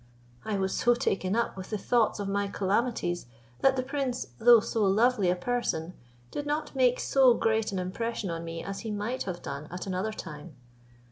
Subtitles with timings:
[0.43, 3.27] I was so taken up with the thoughts of my calamities,
[3.59, 5.93] that the prince, though so lovely a person,
[6.31, 9.85] did not make so great an impression on me as he might have done at
[9.85, 10.55] another time.